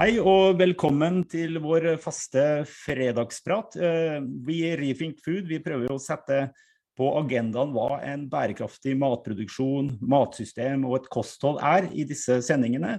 [0.00, 3.74] Hei og velkommen til vår faste fredagsprat.
[3.76, 4.14] Eh,
[4.46, 6.38] vi i Rethink Food vi prøver å sette
[6.96, 12.94] på agendaen hva en bærekraftig matproduksjon, matsystem og et kosthold er i disse sendingene.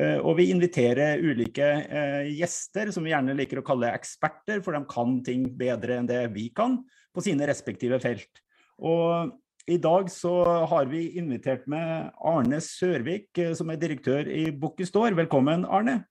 [0.00, 4.72] Eh, og vi inviterer ulike eh, gjester som vi gjerne liker å kalle eksperter, for
[4.72, 6.80] de kan ting bedre enn det vi kan
[7.12, 8.44] på sine respektive felt.
[8.80, 9.36] Og
[9.68, 10.38] i dag så
[10.72, 15.20] har vi invitert med Arne Sørvik, som er direktør i Bukkestår.
[15.20, 16.06] Velkommen, Arne.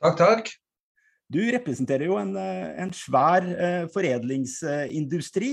[0.00, 0.46] Takk, takk.
[1.30, 5.50] Du representerer jo en, eh, en svær eh, foredlingsindustri,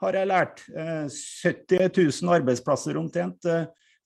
[0.00, 0.62] har jeg lært.
[0.70, 1.90] Eh, 70
[2.22, 3.42] 000 arbeidsplasser omtrent.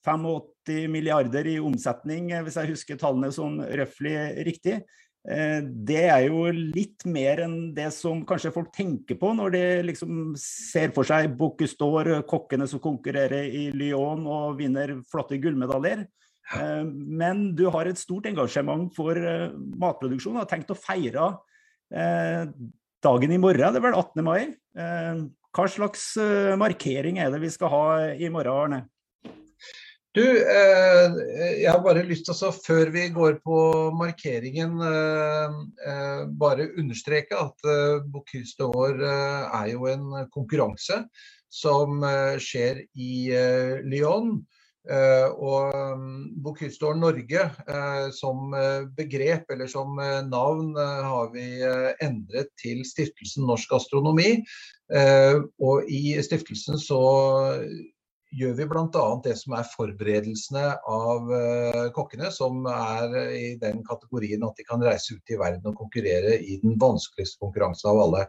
[0.05, 4.83] 85 milliarder i omsetning, hvis jeg husker tallene sånn røftlig riktig.
[5.25, 10.35] Det er jo litt mer enn det som kanskje folk tenker på når de liksom
[10.37, 16.05] ser for seg Bocuse kokkene som konkurrerer i Lyon og vinner flotte gullmedaljer.
[16.53, 21.31] Eh, men du har et stort engasjement for eh, matproduksjon og har tenkt å feire
[21.95, 22.45] eh,
[23.05, 24.25] dagen i morgen, det er vel 18.
[24.25, 24.43] mai.
[25.55, 26.15] Hva slags
[26.59, 27.83] markering er det vi skal ha
[28.17, 28.81] i morgen, Arne?
[30.17, 33.59] Du, jeg har bare lyst til å, før vi går på
[33.99, 34.81] markeringen,
[36.41, 37.69] bare understreke at
[38.09, 41.03] Bocuse d'Or er jo en konkurranse
[41.53, 42.03] som
[42.41, 43.15] skjer i
[43.85, 44.39] Lyon.
[44.85, 46.09] Uh, og um,
[46.45, 49.97] Bocuse Norge uh, som uh, begrep eller som
[50.29, 51.47] navn har vi
[52.05, 54.45] endret til Stiftelsen Norsk Astronomi.
[55.65, 56.99] og i stiftelsen så
[58.37, 59.07] gjør vi bl.a.
[59.25, 61.33] det som er forberedelsene av
[61.97, 66.37] kokkene, som er i den kategorien at de kan reise ut i verden og konkurrere
[66.37, 68.25] i den vanskeligste konkurransen av alle.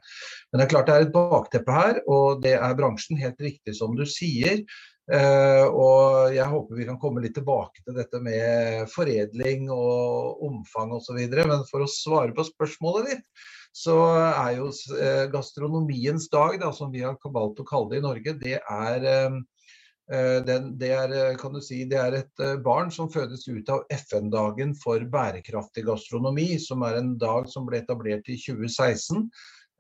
[0.50, 3.76] Men det er klart det er et bakteppe her, og det er bransjen, helt riktig
[3.76, 4.64] som du sier.
[5.06, 10.96] Uh, og jeg håper vi kan komme litt tilbake til dette med foredling og omfang
[10.98, 11.20] osv.
[11.36, 13.44] Men for å svare på spørsmålet ditt,
[13.76, 18.06] så er jo uh, gastronomiens dag, da, som vi har valgt å kalle det i
[18.08, 21.14] Norge, det er, uh, den, det er,
[21.62, 26.98] si, det er et barn som fødes ut av FN-dagen for bærekraftig gastronomi, som er
[26.98, 29.30] en dag som ble etablert i 2016.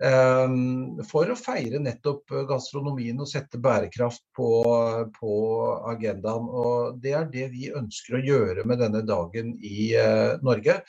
[0.03, 4.49] Ehm, for å feire nettopp gastronomien og sette bærekraft på,
[5.15, 5.35] på,
[5.91, 6.49] agendaen.
[6.49, 10.81] Og Det er det vi ønsker å gjøre med denne dagen i uh, Norge.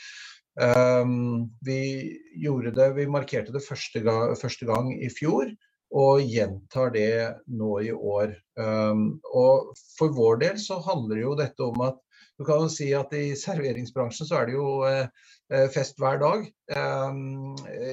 [0.56, 5.52] Um, vi gjorde det, vi markerte det første gang, første gang, i fjor,
[5.96, 8.32] og gjentar det nå i år.
[8.58, 12.00] Um, og For vår del så handler jo dette om at
[12.36, 16.18] du kan jo si at i serveringsbransjen så er det jo uh, Eh, fest hver
[16.18, 16.42] dag.
[16.74, 17.18] Eh,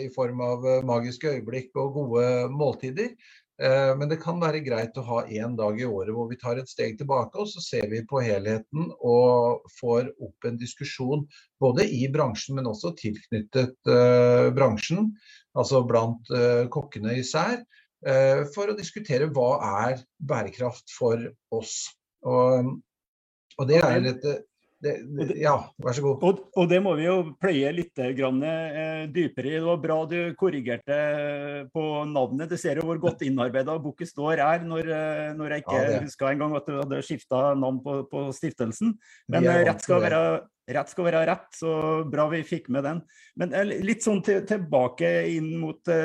[0.01, 3.15] I form av eh, magiske øyeblikk og gode måltider.
[3.63, 6.67] Men det kan være greit å ha én dag i året hvor vi tar et
[6.67, 11.21] steg tilbake og så ser vi på helheten og får opp en diskusjon
[11.61, 13.77] både i bransjen, men også tilknyttet
[14.57, 15.11] bransjen,
[15.53, 16.33] altså blant
[16.73, 17.61] kokkene især,
[18.57, 19.51] for å diskutere hva
[19.85, 21.21] er bærekraft for
[21.53, 21.77] oss.
[22.25, 22.73] Og,
[23.57, 24.43] og det er et
[24.83, 26.23] det, det, ja, vær så god.
[26.27, 29.55] Og, og, det må vi jo pløye litt grann, eh, dypere i.
[29.55, 30.97] Det var bra du korrigerte
[31.73, 32.51] på navnet.
[32.51, 36.01] Du ser jo hvor godt innarbeida boken står er, når, eh, når, jeg ikke ja,
[36.03, 38.97] huska engang at du hadde skifta navn på, på, stiftelsen.
[39.31, 40.21] Men eh, rett skal, være,
[40.75, 41.77] rett skal, være, rett så
[42.11, 43.01] bra vi fikk med den.
[43.39, 45.95] Men eh, litt sånn til, tilbake inn mot,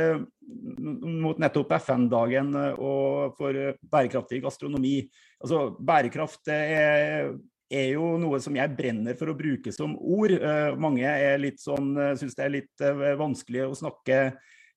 [1.26, 5.00] mot nettopp FN-dagen og for bærekraftig gastronomi.
[5.42, 7.32] Altså, bærekraft er
[7.70, 10.32] er jo noe som jeg brenner for å bruke som ord.
[10.40, 14.22] Uh, mange er litt sånn, uh, syns det er litt uh, vanskelig å snakke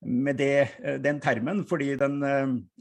[0.02, 2.16] med det, den termen, fordi den,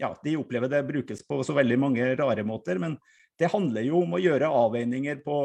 [0.01, 2.81] ja, de opplever det brukes på så veldig mange rare måter.
[2.81, 2.95] Men
[3.37, 5.43] det handler jo om å gjøre avveininger på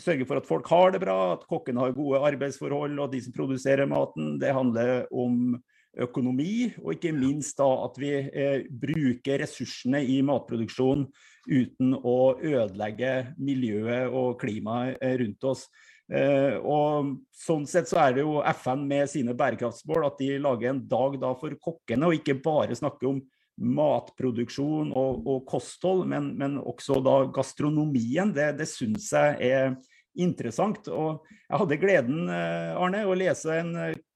[0.00, 3.32] Sørge for at folk har det bra, at kokkene har gode arbeidsforhold, og de som
[3.36, 4.38] produserer maten.
[4.40, 5.56] Det handler om
[6.04, 11.06] økonomi, og ikke minst da at vi eh, bruker ressursene i matproduksjon
[11.46, 15.66] uten å ødelegge miljøet og klimaet eh, rundt oss.
[16.12, 20.72] Eh, og Sånn sett så er det jo FN med sine bærekraftsmål at de lager
[20.72, 23.20] en dag da for kokkene, og ikke bare snakker om
[23.56, 28.32] matproduksjon og, og kosthold, men, men, også da gastronomien.
[28.36, 29.76] Det, det syns jeg er
[30.16, 30.88] interessant.
[30.92, 33.72] Og jeg hadde gleden eh, Arne, å lese en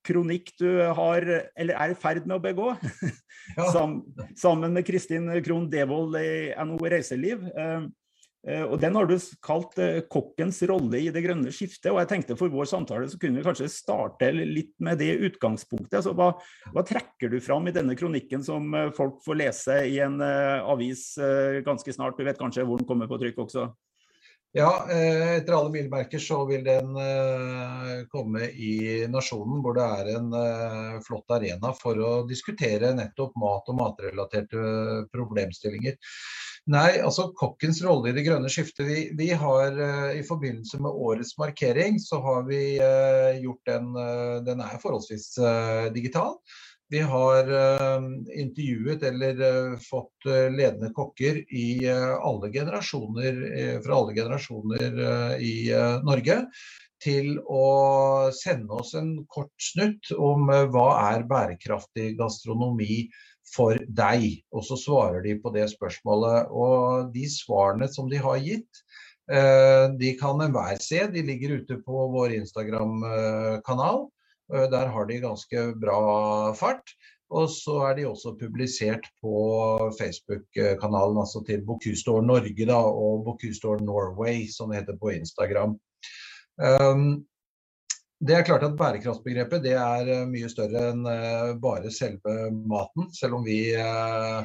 [0.06, 2.72] kronikk du har, eller er i ferd med å begå,
[3.58, 3.70] ja.
[4.38, 7.48] sammen med Kristin Krohn Devold i NHO Reiseliv.
[8.48, 9.74] Eh, og Den har du kalt
[10.08, 11.90] 'kokkens rolle i det grønne skiftet'.
[11.92, 16.00] og jeg tenkte For vår samtale så kunne vi kanskje starte litt med det utgangspunktet.
[16.00, 16.32] Altså, hva,
[16.72, 21.18] hva, trekker du fram i denne kronikken som folk får lese i en avis
[21.66, 22.16] ganske snart?
[22.16, 23.68] Du vet kanskje hvor den kommer på trykk også?
[24.52, 30.08] Ja, eh, etter alle bilmerker så vil den uh, komme i Nasjonen, hvor det er
[30.16, 34.64] en uh, flott arena for å diskutere nettopp mat og matrelaterte
[35.14, 35.94] problemstillinger.
[36.74, 38.82] Nei, altså kokkens rolle i det grønne skiftet.
[38.90, 39.78] Vi, vi har
[40.18, 42.60] i forbindelse med årets markering, så har vi
[43.40, 43.88] gjort den
[44.44, 45.32] Den er forholdsvis
[45.94, 46.36] digital.
[46.90, 48.02] Vi har uh,
[48.34, 53.38] intervjuet eller uh, fått uh, ledende kokker i alle generasjoner,
[53.84, 54.98] fra alle generasjoner
[55.38, 55.54] i
[56.04, 56.40] Norge
[57.00, 63.06] til å sende oss en kort snutt om hva er bærekraftig gastronomi
[63.54, 64.42] for deg.
[64.52, 66.50] Og så svarer de på det spørsmålet.
[66.50, 68.82] Og de svarene som de har gitt,
[70.02, 71.06] de kan enhver se.
[71.14, 74.08] De ligger ute på vår Instagram-kanal.
[74.54, 76.00] Eh, der har de ganske bra
[76.58, 76.94] fart.
[77.30, 79.34] Og så er de også publisert på
[80.00, 85.76] Facebook-kanalen altså til Bocuse Norge da, og Bocuse Norway, som det heter på Instagram.
[86.58, 87.22] Um,
[88.20, 93.06] det er klart at Bærekraftsbegrepet det er eh, mye større enn uh, bare selve maten.
[93.14, 94.42] Selv om vi Eh,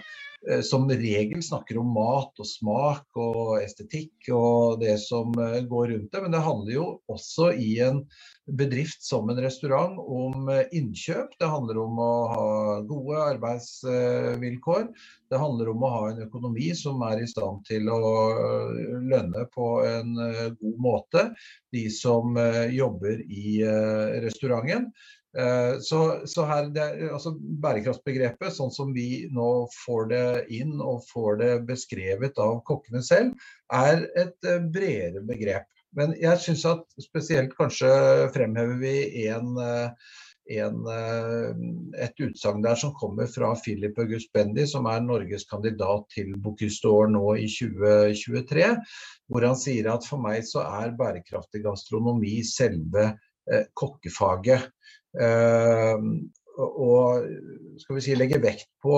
[0.62, 6.12] som regel snakker om mat og smak og estetikk og det som eh, går rundt
[6.14, 6.22] det.
[6.22, 8.04] Men det handler jo også i en
[8.46, 11.34] bedrift som en restaurant om eh, innkjøp.
[11.42, 12.48] Det handler om å ha
[12.86, 14.88] gode arbeidsvilkår.
[15.34, 18.02] Det handler om å ha en økonomi som er i stand til å
[19.10, 20.14] lønne på en
[20.60, 21.24] god måte
[21.74, 22.38] de som
[22.70, 23.58] jobber i
[24.22, 24.92] restauranten.
[25.38, 31.04] Eh, så, så her, det, altså Bærekraftsbegrepet, sånn som vi nå får det inn og
[31.10, 35.68] får det beskrevet av kokkene selv, er et eh, bredere begrep.
[35.96, 37.90] Men jeg syns at spesielt kanskje
[38.36, 38.96] fremhever vi
[39.28, 40.16] en, eh,
[40.56, 40.80] en,
[42.00, 46.84] et utsagn der som kommer fra Philip August Bendy, som er Norges kandidat til Bocuse
[46.84, 48.72] d'Or nå i 2023.
[49.32, 53.16] Hvor han sier at for meg så er bærekraftig gastronomi selve
[53.78, 54.70] kokkefaget.
[55.22, 55.96] Eh,
[56.62, 57.28] og
[57.82, 58.98] skal vi si, legge vekt på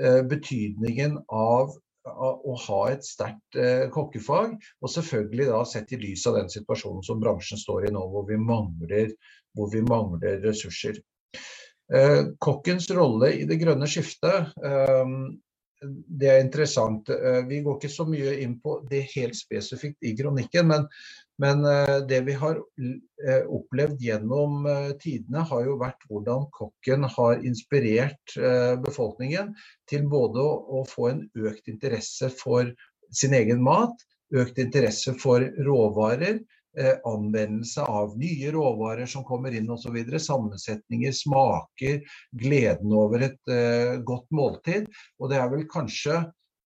[0.00, 1.76] eh, betydningen av
[2.08, 7.04] å ha et sterkt eh, kokkefag, og selvfølgelig da sett i lys av den situasjonen
[7.04, 9.12] som bransjen står i nå, hvor vi mangler,
[9.56, 11.02] hvor vi mangler ressurser.
[12.44, 14.50] kokkens rolle i det grønne skiftet
[15.82, 17.10] det er interessant.
[17.48, 20.86] Vi går ikke så mye inn på det helt spesifikt i kronikken, men
[21.38, 27.06] men eh, det vi har eh, opplevd gjennom eh, tidene, har jo vært hvordan kokken
[27.14, 28.34] har inspirert
[28.82, 29.54] befolkningen
[29.90, 32.72] til både å få en økt interesse for
[33.14, 33.94] sin egen mat,
[34.34, 36.42] økt interesse for råvarer,
[37.06, 39.96] anvendelse av nye råvarer som kommer inn osv.
[40.22, 42.02] Sammensetninger, smaker,
[42.38, 43.54] gleden over et
[44.06, 44.88] godt måltid.
[45.18, 46.22] Og det er vel kanskje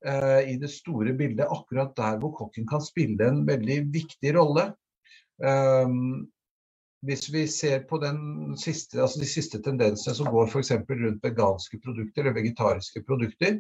[0.06, 4.72] Eh, i det store bildet akkurat der hvor kokken kan spille en veldig viktig rolle.
[5.42, 6.26] Um,
[7.06, 7.98] hvis vi ser på
[8.58, 10.72] siste, altså de siste tendensene som går f.eks.
[10.90, 13.58] rundt veganske produkter eller vegetariske produkter,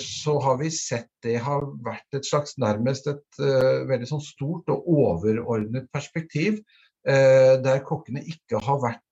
[0.00, 4.70] så har vi sett det har vært et slags nærmest et uh, veldig sånn stort
[4.72, 6.62] og overordnet perspektiv
[7.02, 9.11] Eh, der kokkene ikke har vært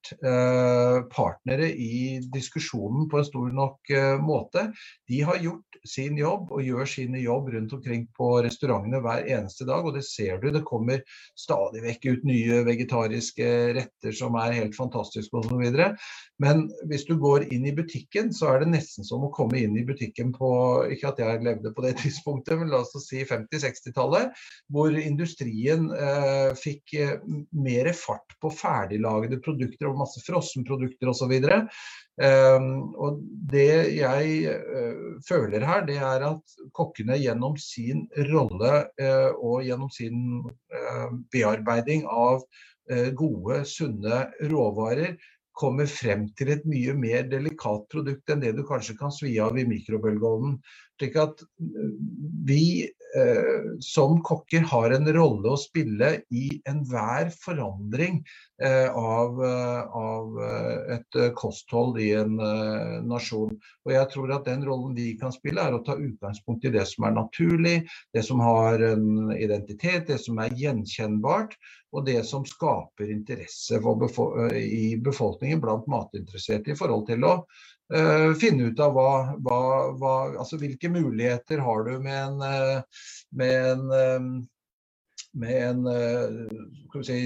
[1.11, 4.67] partnere i diskusjonen på en stor nok eh, måte.
[5.09, 9.67] De har gjort sin jobb og gjør sine jobb rundt omkring på restaurantene hver eneste
[9.67, 9.85] dag.
[9.85, 10.49] Og det ser du.
[10.53, 11.03] Det kommer
[11.37, 15.65] stadig vekk ut nye vegetariske retter som er helt fantastiske osv.
[16.41, 19.75] Men hvis du går inn i butikken, så er det nesten som å komme inn
[19.77, 20.51] i butikken på
[20.91, 24.31] Ikke at jeg levde på det tidspunktet, men la oss si 50-60-tallet,
[24.71, 26.95] hvor industrien eh, fikk
[27.51, 31.33] mer mer fart på ferdiglagede produkter og masse frossenprodukter osv.
[32.21, 33.21] Um, og
[33.51, 39.91] det jeg uh, føler her, det er at kokkene gjennom sin rolle uh, og gjennom
[39.93, 42.43] sin uh, bearbeiding av
[43.15, 44.17] gode, sunne
[44.51, 45.13] råvarer
[45.55, 49.55] kommer frem til et mye mer delikat produkt enn det du kanskje kan svi av
[49.55, 50.57] i mikrobølgeovnen.
[52.49, 52.65] Vi
[53.83, 58.21] som kokker har en rolle å spille i enhver forandring
[58.61, 63.53] eh, av, eh, av, eh, et eh, kosthold i en eh, nasjon.
[63.85, 66.85] Og jeg tror at den rollen vi kan spille, er å ta utgangspunkt i det
[66.89, 67.75] som er naturlig,
[68.15, 71.57] det som har en identitet, det som er gjenkjennbart,
[71.91, 77.35] og det som skaper interesse befo i befolkningen blant matinteresserte i forhold til å
[77.91, 79.09] Uh, finne ut av hva,
[79.43, 79.59] hva,
[79.99, 84.37] hva, altså hvilke muligheter har du med en, uh, med en,
[85.41, 87.17] med en uh, si,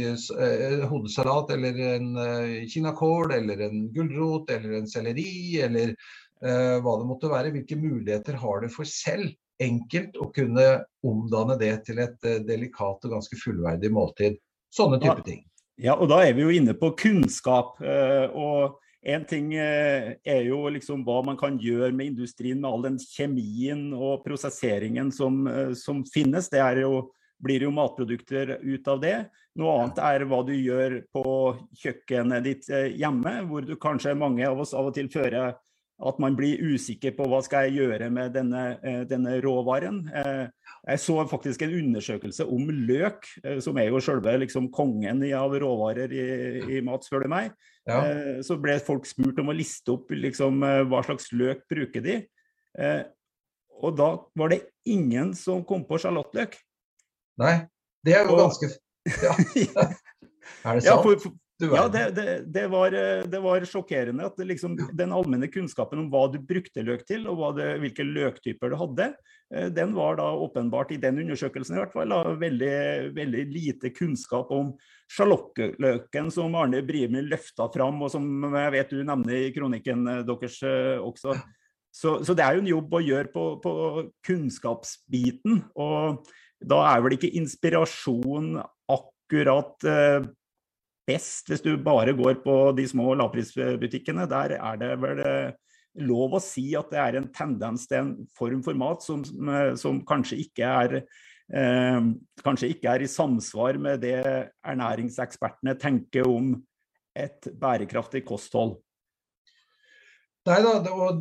[0.89, 2.09] hodesalat eller en
[2.71, 5.93] kinakål eller en gulrot eller en selleri eller
[6.45, 7.49] hva det måtte være.
[7.53, 9.31] Hvilke muligheter har du for selv
[9.63, 10.65] enkelt å kunne
[11.07, 14.35] omdanne det til et delikat og ganske fullverdig måltid.
[14.75, 15.43] Sånne type ting.
[15.81, 17.79] Ja, og da er vi jo inne på kunnskap.
[17.81, 22.95] og en ting er jo liksom hva man kan gjøre med industrien med all den
[22.97, 25.43] kjemien og prosesseringen som,
[25.77, 26.49] som finnes.
[26.49, 29.17] Det jo, blir jo matprodukter ut av det.
[29.59, 31.25] Noe annet er hva du gjør på
[31.83, 35.53] kjøkkenet ditt hjemme, hvor du kanskje mange av oss av og til fører
[36.03, 40.03] at man blir usikker på hva skal jeg gjøre med denne, eh, denne råvaren.
[40.85, 45.23] Eh, jeg så faktisk en undersøkelse om løk, eh, som er jo selve liksom, kongen
[45.33, 46.27] av råvarer i,
[46.77, 47.51] i mat, spør du meg.
[47.85, 48.01] Ja.
[48.41, 52.15] Så ble folk spurt om å liste opp liksom, hva slags løk bruker de.
[53.77, 56.57] Og da var det ingen som kom på sjalottløk.
[57.37, 57.67] Nei,
[58.05, 58.71] det er jo ganske
[59.21, 59.35] ja.
[60.65, 60.87] Er det sant?
[60.87, 65.47] Ja, for, for, ja, det, det, det, var, det, var, sjokkerende at liksom, den allmenne
[65.47, 69.07] kunnskapen om hva du brukte løk til, og hvilke løktyper du hadde,
[69.55, 72.75] eh, den var da åpenbart i den undersøkelsen i hvert fall da, veldig,
[73.15, 74.73] veldig, lite kunnskap om
[75.15, 80.23] sjalottløken som Arne Brimi løfta fram, og som jeg vet du nevner i kronikken eh,
[80.27, 81.39] deres eh, også.
[81.95, 83.73] Så, så, det er jo en jobb å gjøre på, på
[84.27, 85.61] kunnskapsbiten.
[85.79, 86.25] Og
[86.59, 88.57] da er vel ikke inspirasjon
[88.91, 89.87] akkurat
[91.07, 94.27] best hvis du bare går på de små lavprisbutikkene.
[94.29, 95.53] Der er det vel eh,
[96.05, 99.23] lov å si at det er en tendens til en form for mat som,
[99.79, 100.95] som kanskje, ikke er,
[101.53, 102.09] eh,
[102.43, 104.21] kanskje ikke er i samsvar med det
[104.65, 106.55] ernæringsekspertene tenker om
[107.15, 108.75] et bærekraftig kosthold.
[110.45, 110.73] Nei da,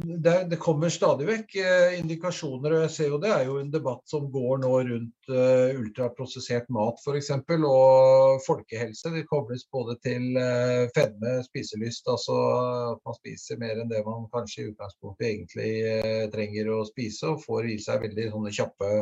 [0.04, 2.74] det, det, kommer stadig vekk eh, indikasjoner.
[2.76, 6.68] og jeg ser jo Det er jo en debatt som går nå rundt uh, ultraprosessert
[6.76, 7.30] mat f.eks.
[7.56, 9.14] Og folkehelse.
[9.14, 12.12] Det kobles både til uh, fedme, spiselyst.
[12.12, 12.36] Altså
[12.90, 17.32] at man spiser mer enn det man kanskje i utgangspunktet egentlig uh, trenger å spise.
[17.32, 18.92] Og får i seg veldig sånne kjappe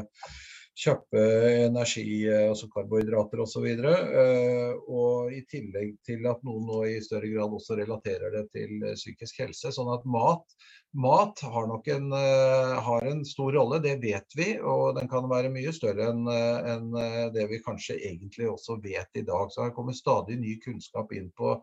[0.75, 1.23] kjappe
[1.67, 3.65] energi, eh, altså karbohydrater osv.
[3.65, 8.33] Og, så eh, og i tillegg til at noen nå i større grad også relaterer
[8.37, 9.73] det til eh, psykisk helse.
[9.75, 10.57] Sånn at mat,
[10.97, 14.49] mat har nok en, har en, stor rolle, det vet vi.
[14.59, 16.91] Og den kan være mye større enn en
[17.33, 19.53] det vi kanskje egentlig også vet i dag.
[19.53, 21.59] Så her kommer stadig ny kunnskap inn på,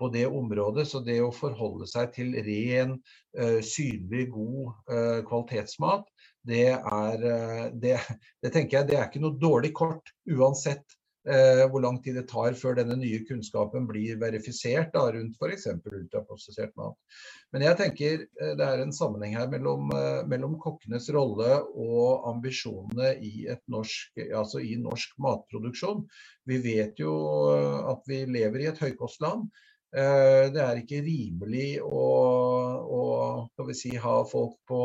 [0.00, 0.86] på det området.
[0.88, 2.96] Så det å forholde seg til ren,
[3.64, 6.08] synlig, god kvalitetsmat
[6.48, 7.98] det er eh, det,
[8.42, 10.96] det, tenker jeg det er ikke noe dårlig kort uansett
[11.28, 15.68] eh, hvor lang tid det tar før denne nye kunnskapen blir verifisert da, rundt f.eks.
[15.86, 16.98] ultraprosessert mat.
[17.54, 22.26] Men jeg tenker eh, det er en sammenheng her mellom, eh, mellom kokkenes rolle og
[22.32, 26.02] ambisjonene i, norsk, altså i norsk matproduksjon.
[26.50, 27.14] Vi vet jo
[27.86, 29.46] at vi lever i et høykostland.
[29.92, 32.04] Det er ikke rimelig å,
[32.96, 34.84] å si, ha folk på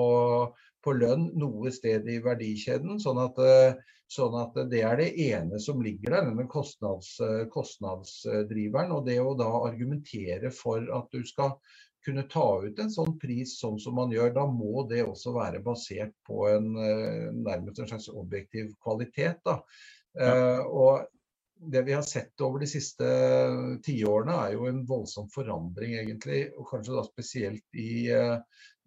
[0.88, 3.02] på lønn noe sted i verdikjeden.
[3.04, 7.44] Sånn at, eh, sånn at, det er det ene som ligger der, denne kostnads, eh,
[7.54, 8.94] kostnadsdriveren.
[8.96, 11.58] Og det å da argumentere for at du skal
[12.06, 15.60] kunne ta ut en sånn pris sånn som man gjør, da må det også være
[15.66, 19.44] basert på en eh, nærmest en slags objektiv kvalitet.
[19.46, 19.62] Da.
[20.18, 20.64] Ja.
[20.66, 21.04] og
[21.60, 23.08] det vi har sett over de siste
[23.86, 26.48] tiårene, er jo en voldsom forandring, egentlig.
[26.58, 28.08] Og kanskje da spesielt i,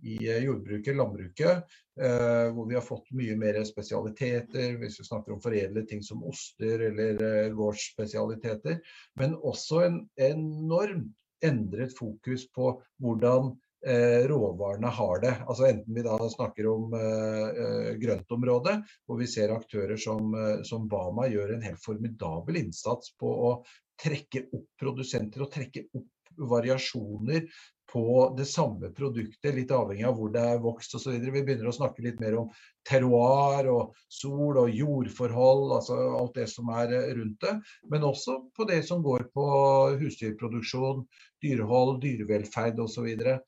[0.03, 1.65] i jordbruket, landbruket,
[2.01, 6.25] eh, hvor vi har fått mye mer spesialiteter, hvis vi snakker om foredlede ting som
[6.27, 8.81] oster eller eh, gårdsspesialiteter.
[9.21, 15.35] Men også en enormt endret fokus på hvordan eh, råvarene har det.
[15.49, 18.75] Altså Enten vi da snakker om eh, grøntområdet,
[19.09, 20.35] hvor vi ser aktører som,
[20.69, 23.55] som Bama gjør en helt formidabel innsats på å
[24.01, 26.09] trekke opp produsenter og trekke opp
[26.41, 27.47] variasjoner
[27.93, 31.17] på det samme produktet, litt avhengig av hvor det er vokst osv.
[31.19, 32.53] Vi begynner å snakke litt mer om
[32.87, 37.57] terroir og sol og jordforhold, altså alt det som er eh, rundt det.
[37.91, 39.47] Men også på det som går på
[40.05, 41.03] husdyrproduksjon,
[41.43, 43.01] dyrehold, dyrevelferd osv.
[43.01, 43.41] Så, videre.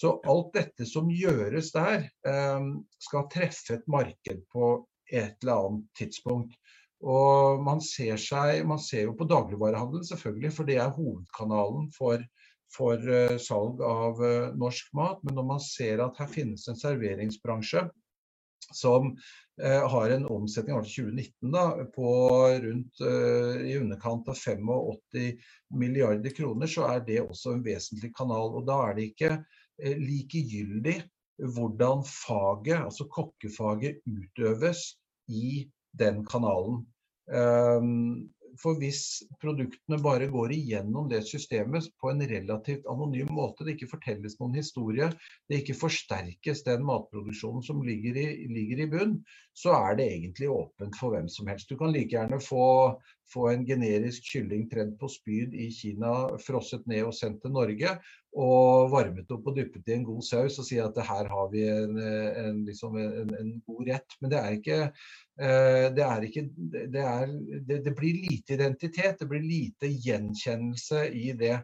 [0.00, 2.68] Så alt dette som gjøres der, eh,
[3.02, 4.74] skal treffe et marked på
[5.10, 6.54] et eller annet tidspunkt.
[7.00, 12.24] Og man ser, seg, man ser jo på dagligvarehandelen selvfølgelig, for det er hovedkanalen for
[12.70, 15.22] for eh, salg av eh, norsk mat.
[15.26, 17.88] Men når man ser at her finnes en serveringsbransje
[18.76, 19.12] som
[19.62, 22.10] eh, har en omsetning i 2019 da, på
[22.64, 23.02] rundt
[23.66, 24.74] i underkant av 85
[25.80, 28.54] milliarder kroner, så er det også en vesentlig kanal.
[28.58, 29.34] Og da er det ikke
[29.80, 30.98] likegyldig
[31.54, 34.82] hvordan faget, altså kokkefaget, utøves
[35.28, 36.84] i den kanalen.
[37.30, 39.02] Um, for hvis
[39.40, 44.58] produktene bare går igjennom det systemet på en relativt anonym måte, det ikke fortelles noen
[44.60, 45.10] historie,
[45.48, 49.16] det ikke forsterkes den matproduksjonen som ligger i, ligger i bunn,
[49.56, 51.70] så er det egentlig åpent for hvem som helst.
[51.70, 52.66] Du kan like gjerne få,
[53.32, 56.14] få en generisk kylling tredd på spyd i Kina,
[56.44, 57.96] frosset ned og sendt til Norge,
[58.30, 61.64] og varmet opp og dyppet i en god saus og si at her har vi
[61.66, 64.18] en, en, liksom en, en god rett.
[64.20, 64.78] Men det er ikke
[65.40, 66.42] Eh, det, er ikke,
[66.92, 67.30] det, er,
[67.64, 71.62] det, det, blir lite identitet, det blir lite gjenkjennelse i det.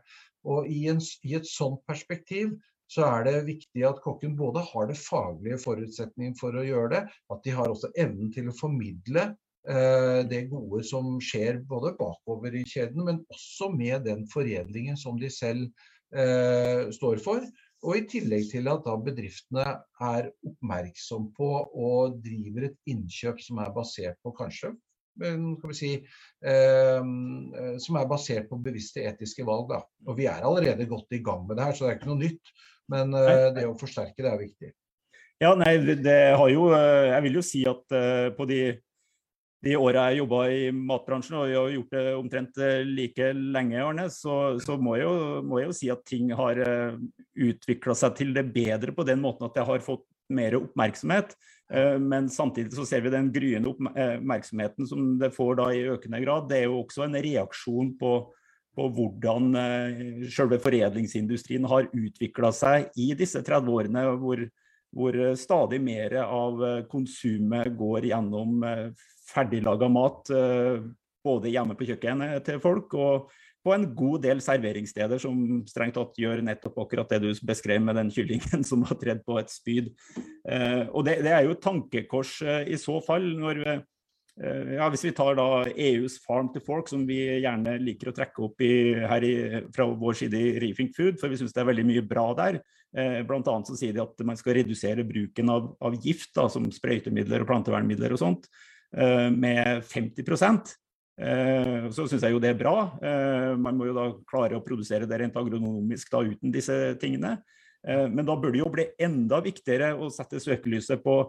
[0.49, 2.54] Og i, i, et sånt perspektiv
[2.88, 7.02] så er det viktig at kokken både har det faglige forutsetningen for å gjøre det,
[7.35, 9.26] at de har også evnen til å formidle
[9.68, 15.20] eh, det gode som skjer både bakover i kjeden, men også med den foredlingen som
[15.20, 15.68] de selv
[16.96, 17.42] står for.
[17.86, 19.64] Og i tillegg til at bedriftene
[20.06, 24.70] er oppmerksom på og driver et innkjøp som er basert på kanskje
[25.16, 25.92] skal vi si,
[26.44, 27.04] eh,
[27.82, 29.68] som er basert på bevisste etiske valg.
[29.70, 29.82] Da.
[30.06, 32.25] Og vi er allerede godt i gang med det her, så det er ikke noe
[32.25, 32.52] nytt.
[32.92, 34.72] Men eh, det å forsterke det er viktig.
[35.42, 38.60] Ja, nei, det har jo eh, Jeg vil jo si at eh, på de
[39.66, 43.80] de åra jeg jobba i matbransjen, og jeg har gjort det omtrent eh, like lenge,
[43.82, 46.99] Arne, så, så må, jeg jo, må, jeg jo, si at ting har eh,
[47.49, 51.37] utvikla seg til det bedre på den måten at jeg har fått mer oppmerksomhet.
[51.66, 56.20] Uh, men samtidig så ser vi den gryende oppmerksomheten som det får da i økende
[56.23, 56.49] grad.
[56.50, 58.12] Det er jo også en reaksjon på,
[58.75, 59.58] på hvordan
[60.35, 64.04] selve foredlingsindustrien har utvikla seg i disse 30 årene.
[64.23, 64.42] hvor
[64.95, 68.62] hvor stadig mer av konsumet går gjennom
[69.26, 70.87] ferdiglaga mat eh,
[71.26, 73.35] både hjemme på kjøkkenet til folk og
[73.66, 77.99] på en god del serveringssteder som strengt tatt gjør nettopp akkurat det du beskrev med
[77.99, 79.90] den kyllingen som har tredd på et spyd.
[80.47, 83.26] Eh, og det, det, er jo et tankekors eh, i så fall.
[83.40, 83.64] når
[84.37, 88.43] ja, Hvis vi tar da EUs Farm to Fork, som vi gjerne liker å trekke
[88.45, 89.35] opp i, her i,
[89.73, 92.61] fra vår side i Reefing Food, for vi syns det er veldig mye bra der.
[92.97, 96.69] Eh, annet så sier de at man skal redusere bruken av, av gift, da, som
[96.73, 98.49] sprøytemidler og plantevernmidler og sånt.
[98.97, 100.23] Eh, med 50
[101.21, 102.77] eh, så syns jeg jo det er bra.
[103.03, 107.38] Eh, man må jo da klare å produsere det rent agronomisk da uten disse tingene.
[107.87, 111.20] Men da bør det jo bli enda viktigere å sette søkelyset på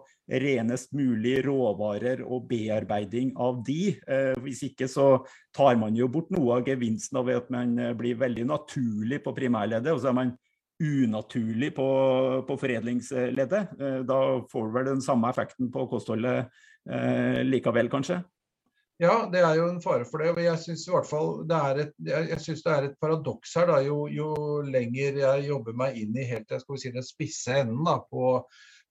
[0.42, 3.94] renest mulig råvarer og bearbeiding av de.
[4.42, 5.06] Hvis ikke så
[5.54, 9.94] tar man jo bort noe av gevinsten av at man blir veldig naturlig på primærleddet,
[9.94, 10.34] og så er man
[10.82, 11.88] unaturlig på,
[12.48, 13.78] på foredlingsleddet.
[14.08, 14.20] Da
[14.52, 16.50] får du vel den samme effekten på kostholdet
[16.90, 18.22] eh, likevel, kanskje?
[18.98, 20.32] Ja, det er jo en fare for det.
[20.34, 23.70] Men Jeg syns det er et, det er et paradoks her.
[23.70, 23.82] Da.
[23.86, 24.32] Jo, jo,
[24.66, 28.40] lenger jeg jobber meg inn i helt skal vi si, den spisse enden da, på,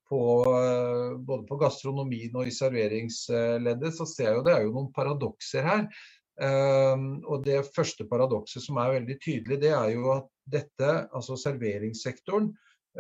[0.07, 0.21] på,
[0.53, 4.93] eh, både på gastronomien og i serveringsleddet, så ser jeg jo det er jo noen
[4.95, 5.89] paradokser her.
[6.37, 11.35] Um, og Det første paradokset som er veldig tydelig, det er jo at dette, altså
[11.41, 12.51] serveringssektoren,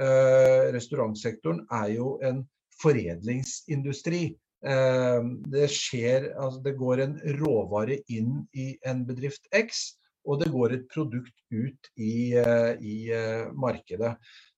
[0.00, 2.42] uh, restaurantsektoren, er jo en
[2.80, 4.30] foredlingsindustri.
[4.64, 10.52] Eh, det skjer altså Det går en råvare inn i en bedrift X, og det
[10.54, 14.16] går et produkt ut i, eh, i eh, markedet.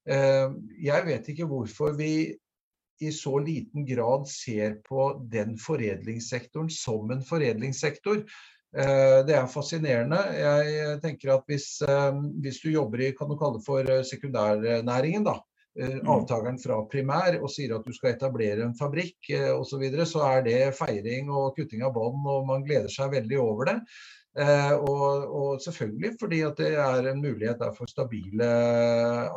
[0.08, 2.32] Jeg vet ikke hvorfor vi
[3.04, 8.22] i så liten grad ser på den foredlingssektoren som en foredlingssektor.
[8.72, 10.22] Det er fascinerende.
[10.32, 11.66] Jeg tenker at hvis,
[12.40, 15.47] hvis du jobber i kan du kalle det for sekundærnæringen, da, Eh.
[15.78, 20.06] Avtakeren fra primær og sier at du skal etablere en fabrikk eh, osv., så, videre,
[20.10, 23.76] så er det feiring og kutting av bånd, og man gleder seg veldig over det.
[24.38, 28.50] Eh, og, og, selvfølgelig fordi at det er en mulighet der for stabile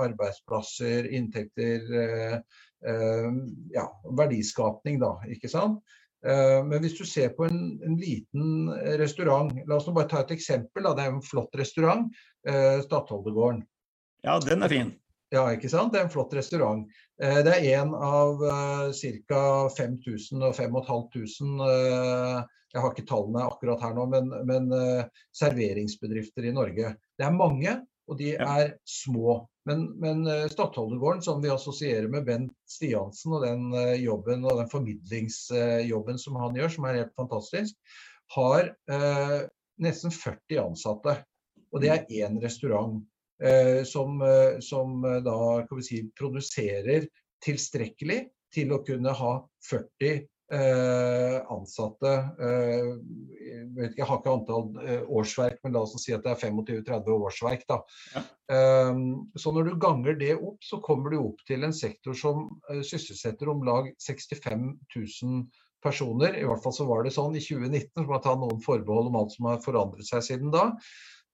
[0.01, 2.37] arbeidsplasser, inntekter, eh,
[2.85, 3.31] eh,
[3.73, 5.81] ja, verdiskapning, da, ikke sant.
[6.21, 8.69] Eh, men hvis du ser på en, en, liten
[9.01, 10.85] restaurant, la oss nå bare ta et eksempel.
[10.85, 10.93] Da.
[10.97, 12.11] Det er en flott restaurant,
[12.47, 13.63] eh, Stadholdegården.
[14.27, 14.91] Ja, den er fin.
[15.31, 15.93] Ja, ikke sant?
[15.93, 16.81] Det er en flott restaurant.
[17.23, 18.41] Eh, det er en av
[18.97, 19.43] ca.
[19.77, 24.69] 5000 og 5500 eh, jeg har ikke tallene akkurat her nå, men, men
[25.35, 26.93] serveringsbedrifter i Norge.
[27.19, 27.73] Det er mange,
[28.07, 29.41] og de er små.
[29.67, 36.23] Men, men Stadholdergården, som vi assosierer med Bent Stiansen og den jobben og den formidlingsjobben
[36.23, 37.99] som han gjør, som er helt fantastisk,
[38.37, 38.71] har
[39.83, 41.17] nesten 40 ansatte.
[41.75, 43.01] Og det er én restaurant.
[43.41, 47.07] Eh, som, eh, som eh, da kan vi si, produserer
[47.41, 49.31] tilstrekkelig til å kunne ha
[49.65, 52.11] 40 eh, ansatte.
[52.37, 52.91] Eh,
[53.39, 54.67] jeg, vet ikke, jeg har ikke antall
[55.07, 57.65] årsverk, men la oss si at det er 25-30 årsverk.
[57.71, 57.79] Da.
[58.13, 58.23] Ja.
[59.39, 62.49] så når du ganger det opp, så kommer du opp til en sektor som
[62.83, 65.45] sysselsetter om lag 65 000
[65.81, 66.35] personer.
[66.37, 69.09] I hvert fall så var det sånn i 2019, så må jeg ta noen forbehold
[69.09, 70.67] om alt som har forandret seg siden da.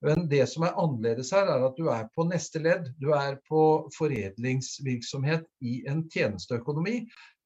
[0.06, 2.92] Men det som er annerledes her, er at du er på neste ledd.
[3.02, 3.62] Du er på
[3.96, 7.00] foredlingsvirksomhet i en tjenesteøkonomi.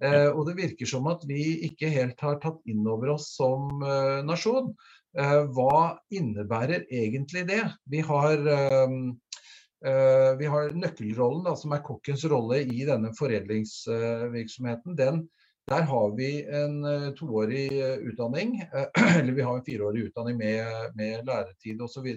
[0.04, 3.86] Eh, og det virker som at vi ikke helt har tatt inn over oss som
[3.86, 4.74] eh, nasjon.
[5.20, 7.64] Eh, hva innebærer egentlig det?
[7.92, 8.98] Vi har, eh,
[9.88, 14.96] eh, vi har nøkkelrollen, da, som er kokkens rolle i denne foredlingsvirksomheten.
[15.00, 15.26] Den
[15.70, 18.58] der har vi en uh, toårig uh, utdanning,
[19.20, 22.10] eller vi har en fireårig utdanning med, med læretid osv.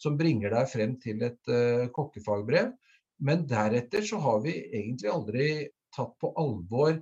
[0.00, 1.52] som bringer deg frem til et
[1.94, 2.72] kokkefagbrev.
[3.18, 5.46] Men deretter så har vi egentlig aldri
[5.94, 7.00] tatt på alvor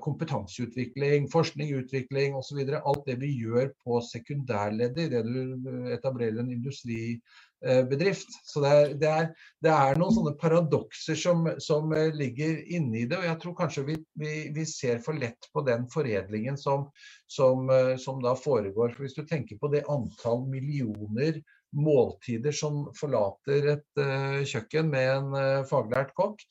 [0.00, 2.60] kompetanseutvikling, forskning, utvikling osv.
[2.76, 7.45] Alt det vi gjør på sekundærleddet idet du etablerer en industri Eh,
[7.90, 8.32] bedrift.
[8.46, 9.28] Så det er, det er,
[9.64, 13.18] det er noen sånne paradokser som, som, eh, ligger inni det.
[13.20, 16.88] Og jeg tror kanskje vi, vi, vi ser for lett på den foredlingen som,
[17.30, 18.94] som, eh, som, da foregår.
[18.94, 21.42] For Hvis du tenker på det antall millioner
[21.76, 26.44] måltider som forlater et uh, kjøkken med en uh, faglært kokk,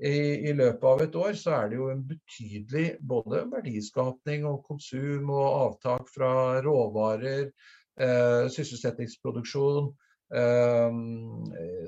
[0.00, 4.62] i, i, løpet av et år, så er det jo en betydelig både verdiskapning og
[4.64, 6.32] konsum og avtak fra
[6.64, 7.50] råvarer,
[8.00, 9.90] eh, sysselsettingsproduksjon,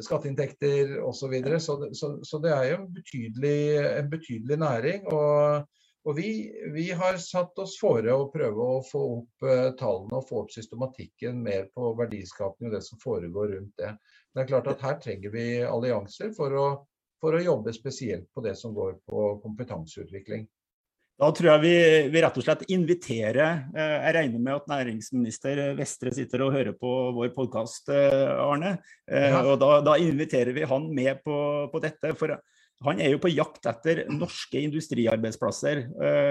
[0.03, 1.37] skatteinntekter osv.
[1.63, 3.59] Så, så, så, det er jo en betydelig,
[4.01, 5.07] en betydelig næring.
[5.15, 5.69] og
[6.03, 10.27] og vi, vi, har satt oss fore å prøve å få opp uh, tallene og
[10.27, 13.93] få opp systematikken mer på verdiskapning og det som foregår rundt det.
[14.35, 16.67] Det er klart at Her trenger vi allianser for å,
[17.23, 20.49] for å jobbe spesielt på det som går på kompetanseutvikling.
[21.21, 21.75] Da tror jeg vi,
[22.11, 26.75] vi, rett og slett inviterer eh, Jeg regner med at næringsminister Vestre sitter og hører
[26.79, 28.79] på vår podkast, eh, Arne.
[29.11, 29.43] Eh, ja.
[29.45, 31.37] Og da, da, inviterer vi han med på,
[31.73, 32.15] på, dette.
[32.19, 32.35] For
[32.89, 35.85] han er jo på jakt etter norske industriarbeidsplasser.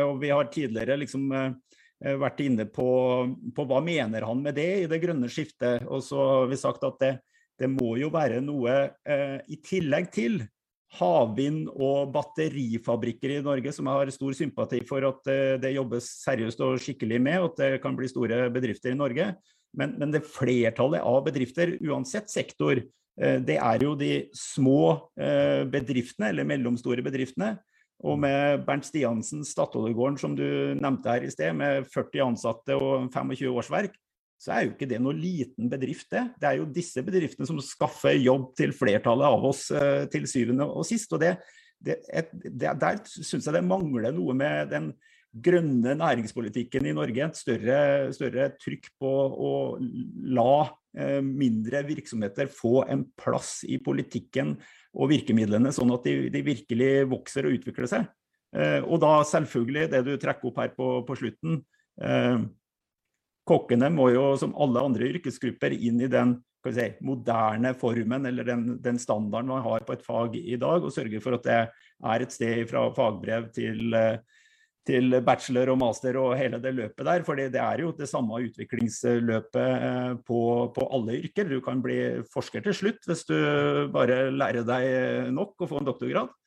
[0.09, 1.29] Og vi har tidligere liksom
[2.19, 2.87] vært inne på,
[3.55, 5.85] på hva mener han med det i det grønne skiftet.
[5.87, 7.13] Og så har vi sagt at det,
[7.61, 8.75] det må jo være noe
[9.47, 10.41] i tillegg til
[10.99, 16.09] havvind- og batterifabrikker i Norge, som jeg har stor sympati for at eh, det jobbes
[16.25, 19.31] seriøst og skikkelig med, og at det kan bli store bedrifter i Norge.
[19.77, 25.63] Men, men det flertallet av bedrifter, uansett sektor, eh, det er jo de små eh,
[25.71, 27.55] bedriftene, eller mellomstore bedriftene.
[28.01, 33.11] Og med Bernt Stiansen Statoilegården, som du nevnte her i sted, med 40 ansatte og
[33.13, 33.95] 25 årsverk,
[34.41, 36.23] så er jo ikke det noe liten bedrift, det.
[36.41, 40.65] Det er jo disse bedriftene som skaffer jobb til flertallet av oss uh, til syvende
[40.65, 41.11] og sist.
[41.13, 41.35] og det,
[41.77, 41.99] det,
[42.33, 44.91] det Der syns jeg det mangler noe med den
[45.31, 47.27] grønne næringspolitikken i Norge.
[47.27, 47.81] Et større,
[48.17, 49.51] større trykk på å
[50.33, 54.55] la uh, mindre virksomheter få en plass i politikken
[54.97, 58.09] og virkemidlene, sånn at de, de virkelig vokser og utvikler seg.
[58.57, 61.61] Uh, og da selvfølgelig det du trekker opp her på, på slutten.
[63.51, 66.37] Kokkene må jo, som alle andre yrkesgrupper, inn i den
[66.69, 70.93] si, moderne formen eller den, den, standarden man har på et fag i dag, og
[70.93, 73.97] sørge for at det er et sted fra fagbrev til,
[74.87, 77.25] til bachelor og master og hele det løpet der.
[77.27, 80.41] For det er jo det samme utviklingsløpet eh, på,
[80.75, 81.49] på, alle yrker.
[81.49, 81.99] Du kan bli
[82.33, 83.37] forsker til slutt hvis du
[83.93, 86.37] bare lærer deg nok og får en doktorgrad.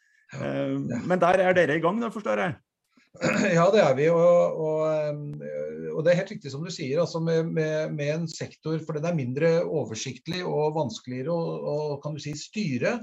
[0.40, 2.57] Eh, men der er dere i gang, da, forstår jeg?
[3.55, 4.09] Ja, det er vi.
[4.11, 4.81] Og, og,
[5.92, 8.98] og, det er helt riktig som du sier, altså med, med, med, en sektor for
[8.98, 12.96] den er mindre oversiktlig og vanskeligere å, kan du si, styre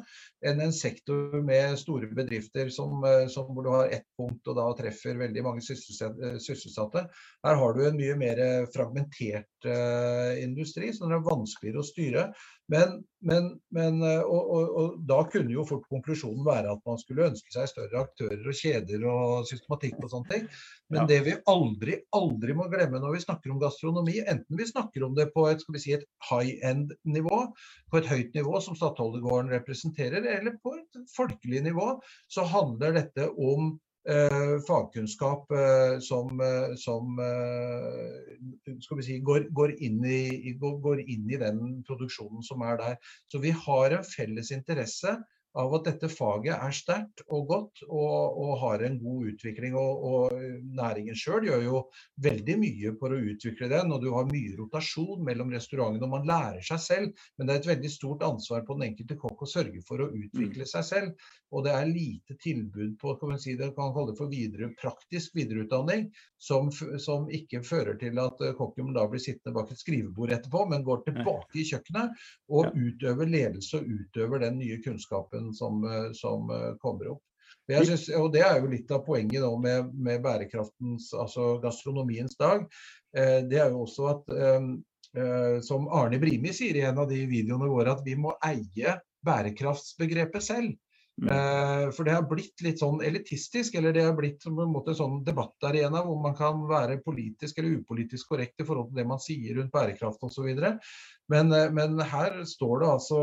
[0.48, 4.68] enn en sektor med store bedrifter som, som hvor du har ett punkt og da
[4.80, 7.06] treffer veldig mange sysselsatte.
[7.46, 8.42] Her har du en mye mer
[8.74, 12.26] fragmentert uh, industri, så den er vanskeligere å styre.
[12.72, 17.00] Men, men, men eh, og, og, og, da kunne jo fort konklusjonen være at man
[17.02, 20.48] skulle ønske seg større aktører og kjeder og systematikk og sånne ting.
[20.94, 21.08] Men ja.
[21.10, 25.18] det vi aldri, aldri må glemme når vi snakker om gastronomi, enten vi snakker om
[25.20, 27.44] det på et, si, et high end-nivå,
[27.92, 31.94] på et høyt nivå som Stadholdegården representerer, eller på et folkelig nivå,
[32.32, 33.74] så handler dette om
[34.68, 37.20] fagkunnskap eh, som, eh, som
[39.02, 42.98] si, går, går, inn i, går, inn i, den produksjonen som er der.
[43.32, 45.20] Så vi har en felles interesse
[45.60, 49.76] av at dette faget er sterkt og godt og, og, har en god utvikling.
[49.80, 50.44] Og, og
[50.78, 51.82] næringen sjøl gjør jo
[52.24, 53.92] veldig mye for å utvikle den.
[53.92, 57.28] Og du har mye rotasjon mellom restaurantene, og man lærer seg selv.
[57.38, 60.12] Men det er et veldig stort ansvar på den enkelte kokk å sørge for å
[60.12, 61.30] utvikle seg selv.
[61.52, 64.72] Og det er lite tilbud på kan man si, det kan kalle det for videre,
[64.80, 66.08] praktisk videreutdanning,
[66.42, 70.86] som, som, ikke fører til at kokken da blir sittende bak et skrivebord etterpå, men
[70.88, 72.24] går tilbake i kjøkkenet
[72.56, 75.84] og utøver ledelse og utøver den nye kunnskapen som,
[76.18, 76.50] som
[76.82, 77.26] kommer opp.
[77.72, 82.66] Synes, og Det er jo litt av poenget nå med, med bærekraftens, altså gastronomiens dag.
[83.18, 84.68] Eh, det er jo også at, eh,
[85.22, 88.98] eh, som Arne Brimi sier i en av de videoene våre, at vi må eie
[89.28, 90.74] bærekraftsbegrepet selv.
[91.22, 91.30] Mm.
[91.38, 94.96] Eh, for det har blitt litt sånn elitistisk, eller det har blitt på en måte
[94.98, 99.22] sånn debattarena hvor man kan være politisk eller upolitisk korrekt i forhold til det man
[99.22, 100.48] sier rundt bærekraft osv.
[101.30, 103.20] Men, eh, men her står det altså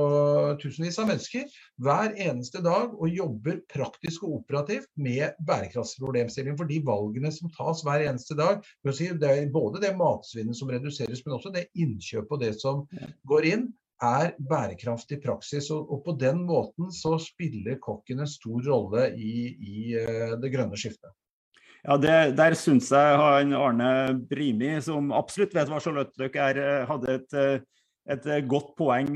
[0.62, 6.78] tusenvis av mennesker hver eneste dag og jobber praktisk og operativt med bærekraftsproblemstillingen for de
[6.86, 8.62] valgene som tas hver eneste dag.
[8.86, 12.86] Det er både det matsvinnet som reduseres, men også det innkjøpet og det som
[13.26, 13.68] går inn
[14.04, 15.70] er bærekraftig praksis.
[15.74, 20.52] Og, og, på den måten så spiller kokken en stor rolle i, i uh, det
[20.54, 21.14] grønne skiftet.
[21.86, 23.90] Ja, det, Der syns jeg han Arne
[24.28, 27.60] Brimi, som absolutt vet hva Charlotte er, eh, hadde et, eh,
[28.10, 29.12] et godt poeng.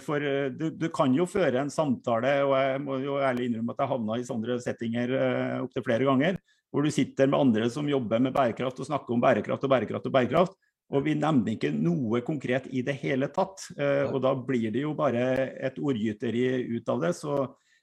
[0.00, 0.24] For
[0.56, 3.92] du, du, kan jo føre en samtale, og jeg må jo ærlig innrømme at jeg
[3.92, 5.12] havna i sånne settinger
[5.60, 6.40] opptil flere ganger,
[6.72, 10.08] hvor du sitter med andre som jobber med bærekraft og snakker om bærekraft og bærekraft
[10.08, 10.56] og bærekraft.
[10.88, 13.66] Og vi nevner ikke noe konkret i det hele tatt.
[13.76, 15.24] Eh, og da blir det jo bare
[15.68, 17.12] et ordgyteri ut av det.
[17.18, 17.42] Så,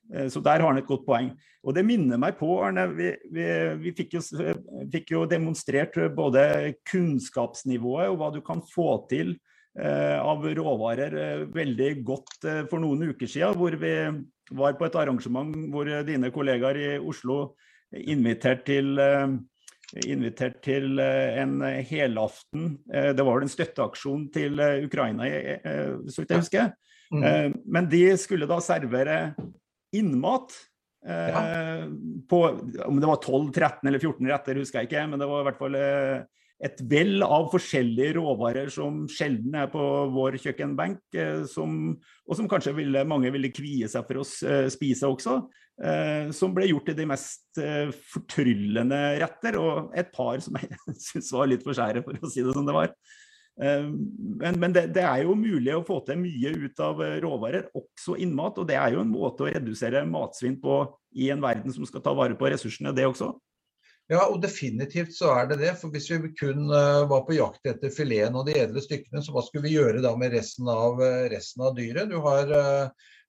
[0.09, 1.29] eh, så, der har han et godt poeng.
[1.65, 3.47] Og det minner meg på, Arne, vi, vi,
[3.83, 4.23] vi fikk, jo,
[4.93, 9.35] fikk, jo, demonstrert både kunnskapsnivået og hva du kan få til
[9.77, 13.59] eh, av råvarer veldig godt for noen uker siden.
[13.61, 13.95] Hvor vi
[14.57, 17.53] var på et arrangement hvor dine kollegaer i Oslo
[17.93, 18.97] inviterte til
[20.05, 22.75] invitert til eh, en helaften.
[22.91, 25.27] Eh, det var vel en støtteaksjon til eh, Ukraina,
[26.09, 26.71] så vidt jeg husker.
[27.13, 27.53] Mm.
[27.69, 29.19] Men de skulle da servere
[29.95, 30.55] innmat.
[31.05, 31.85] Ja.
[32.25, 32.39] På,
[32.87, 35.45] om det var 12, 13 eller 14 retter, husker jeg ikke, men det var i
[35.45, 35.77] hvert fall
[36.63, 39.81] et vell av forskjellige råvarer som sjelden er på
[40.15, 41.01] vår kjøkkenbenk,
[41.51, 41.91] som,
[42.23, 45.41] og som kanskje ville, mange ville kvie seg for å spise også.
[45.75, 50.71] Eh, som ble gjort til de mest eh, fortryllende retter, og et par som jeg
[51.09, 52.93] syns var litt for skjære, for å si det som det var.
[53.59, 57.67] Eh, men, men det, det, er jo mulig å få til mye ut av råvarer,
[57.75, 58.61] også innmat.
[58.61, 60.79] Og det er jo en måte å redusere matsvinn på
[61.19, 63.33] i en verden som skal ta vare på ressursene, det også.
[64.11, 65.71] Ja, og definitivt så er det det.
[65.81, 69.41] For hvis vi kun var på jakt etter fileten og de edle stykkene, så hva
[69.45, 72.11] skulle vi gjøre da med resten av, resten av dyret?
[72.13, 72.53] Du har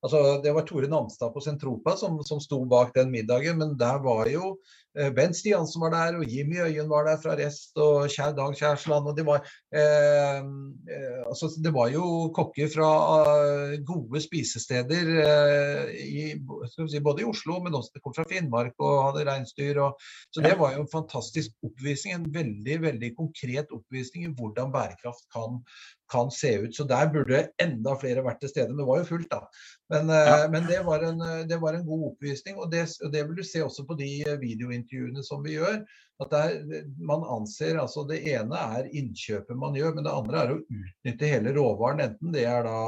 [0.05, 3.97] Altså, det var Tore Namstad på Sentropa som, som sto bak den middagen, men der
[4.05, 4.53] var jo
[4.99, 8.57] eh, Stian Stiansen var der, og Jimmy Øyen var der fra Rest, og Kjær Dag
[8.57, 9.09] Kjærsland.
[9.09, 12.91] og Det var, eh, eh, altså, det var jo kokker fra
[13.27, 16.25] uh, gode spisesteder eh, i,
[16.77, 19.83] si, både i Oslo, men også kom fra Finnmark og hadde reinsdyr.
[19.85, 24.73] Og, så det var jo en fantastisk oppvisning, en veldig veldig konkret oppvisning i hvordan
[24.75, 25.61] bærekraft kan,
[26.13, 26.77] kan se ut.
[26.77, 28.71] Så der burde enda flere vært til stede.
[28.73, 29.43] Men det var jo fullt, da.
[29.93, 30.49] Men, eh, ja.
[30.53, 33.47] men det, var en, det, var en, god oppvisning, og det, og det, vil du
[33.47, 34.11] se også på de
[34.43, 35.85] videointervjuene som vi gjør.
[36.25, 36.57] at er,
[36.97, 41.33] Man anser altså Det ene er innkjøpet man gjør, men det andre er å utnytte
[41.33, 42.03] hele råvaren.
[42.09, 42.81] Enten det er da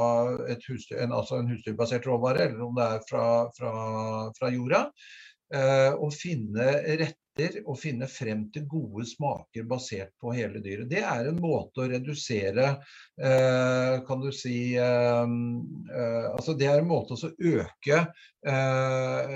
[0.67, 3.25] husdyr, en, altså en husdyrbasert råvare, eller om det er fra,
[3.57, 3.73] fra,
[4.37, 4.87] fra jorda.
[5.49, 7.28] Eh, og finne rett etter
[7.65, 10.89] å finne frem til gode smaker basert på hele dyret.
[10.91, 16.81] Det er en måte å redusere eh, Kan du si eh, eh, altså Det er
[16.81, 18.05] en måte å øke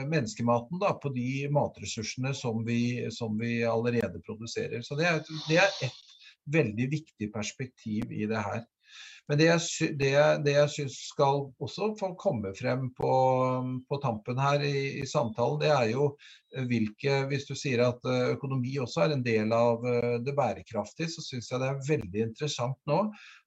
[0.08, 4.80] menneskematen da, på de matressursene som vi, som vi allerede produserer.
[4.82, 6.13] Så Det er, det er et
[6.56, 8.63] veldig viktig perspektiv i det her.
[9.32, 9.60] Men det jeg,
[10.00, 10.10] det,
[10.44, 13.12] det jeg syns skal også få komme frem på,
[13.88, 16.18] på tampen her i, i, samtalen, det er jo
[16.56, 20.34] eh, hvilke Hvis du sier at eh, økonomi også er en del av eh, det
[20.36, 23.00] bærekraftige, så syns jeg det er veldig interessant nå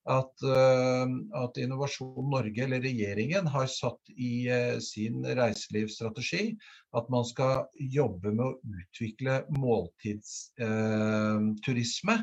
[0.06, 4.46] at, at, Innovasjon Norge, eller regjeringen, har satt i
[4.78, 6.54] sin reiselivsstrategi
[6.94, 12.22] at man skal jobbe med å utvikle måltidsturisme.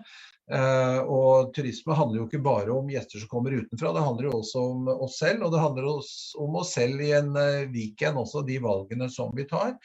[0.51, 4.39] Eh, og turisme handler jo ikke bare om gjester som kommer utenfra, det handler jo
[4.39, 5.43] også om oss selv.
[5.43, 9.33] Og det handler også om oss selv i en uh, weekend, også de valgene som
[9.35, 9.75] vi tar.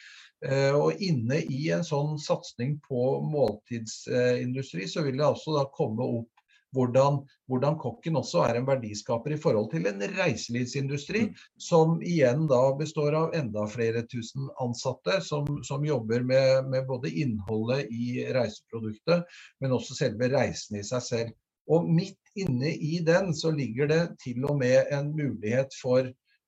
[0.45, 6.07] Uh, og inne i en sånn satsing på måltidsindustri, så vil det også da komme
[6.19, 6.29] opp
[6.75, 7.19] hvordan,
[7.49, 11.43] hvordan, kokken også er en verdiskaper i forhold til en reiselivsindustri, mm.
[11.69, 17.11] som igjen da består av enda flere tusen ansatte som, som jobber med, med, både
[17.23, 19.25] innholdet i reiseproduktet,
[19.61, 21.37] men også selve reisen i seg selv.
[21.69, 26.01] Og midt inne i den så ligger det til og med en mulighet for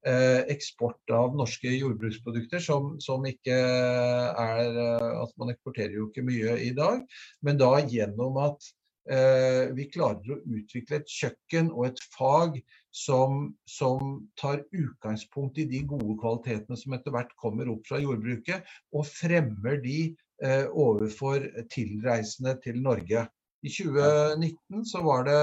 [0.07, 6.25] eh, eksport av norske jordbruksprodukter, som, som ikke er eh, Altså man eksporterer jo ikke
[6.25, 7.03] mye i dag,
[7.45, 8.71] men da gjennom at
[9.13, 12.57] eh, vi klarer å utvikle et kjøkken og et fag
[12.91, 18.65] som, som, tar utgangspunkt i de gode kvalitetene som etter hvert kommer opp fra jordbruket,
[18.91, 19.99] og fremmer de
[20.43, 23.27] eh, overfor tilreisende til Norge.
[23.61, 25.41] I 2019 så var det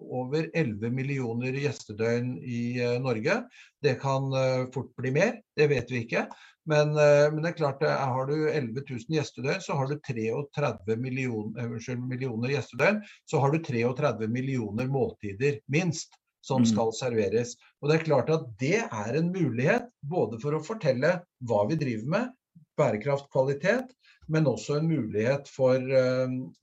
[0.00, 3.42] over 11 millioner gjestedøgn i eh, Norge.
[3.82, 6.26] Det kan eh, fort bli mer, det vet vi ikke.
[6.70, 10.96] Men, eh, men det er klart, har du 11 000 gjestedøgn, så har du 33
[11.00, 16.70] millioner, unnskyld, millioner gjestedøgn, så har du 33 millioner måltider, minst, som mm.
[16.72, 17.56] skal serveres.
[17.80, 21.76] Og det er klart at det er en mulighet både for å fortelle hva vi
[21.80, 22.36] driver med,
[22.80, 23.92] bærekraft, kvalitet,
[24.30, 25.78] men også en mulighet for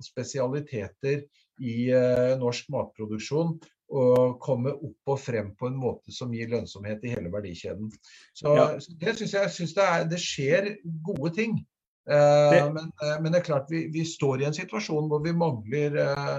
[0.04, 1.24] spesialiteter
[1.64, 4.04] i eh, norsk matproduksjon å
[4.44, 7.90] komme opp og frem på en måte som gir lønnsomhet i hele verdikjeden.
[8.36, 8.68] Så, ja.
[9.00, 10.70] det syns jeg synes det, er, det, skjer
[11.08, 11.58] gode ting.
[12.10, 12.64] Eh, det...
[12.76, 16.02] Men, eh, men, det er klart vi, vi, står i en situasjon hvor vi mangler
[16.04, 16.36] eh,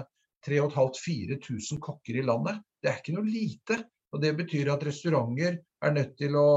[0.46, 2.60] 3500-4000 kokker i landet.
[2.82, 3.80] Det er ikke noe lite.
[4.14, 6.48] Og Det betyr at restauranter er nødt til å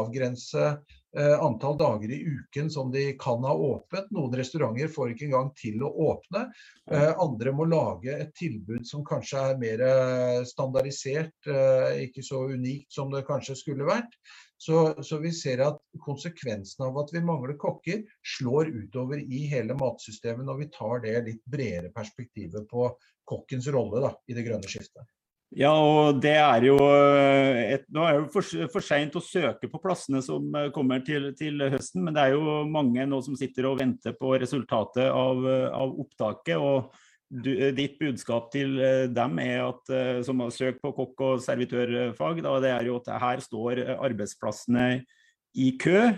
[0.00, 0.72] avgrense
[1.16, 4.10] Eh, antall dager i uken som de kan ha åpent.
[4.14, 6.44] Noen restauranter får ikke engang til å åpne.
[6.92, 11.50] Eh, andre må lage et tilbud som kanskje er mer eh, standardisert,
[12.04, 14.14] ikke så unikt som det kanskje skulle vært.
[14.60, 18.04] Så, så, vi ser at konsekvensen av at vi mangler kokker,
[18.36, 22.90] slår utover i hele matsystemet når vi tar det litt bredere perspektivet på
[23.30, 25.08] kokkens rolle da, i det grønne skiftet.
[25.50, 29.66] Ja, og det er jo eh, et, Nå er det for, for seint å søke
[29.70, 33.34] på plassene som eh, kommer til, til, høsten, men det er jo mange nå som
[33.38, 35.42] sitter og venter på resultatet av,
[35.74, 36.54] av opptaket.
[36.54, 36.94] og
[37.30, 39.90] du, Ditt budskap til eh, dem er at,
[40.26, 45.00] som har søkt på kokk- og servitørfag, da, det er jo at her står arbeidsplassene
[45.58, 46.12] i kø.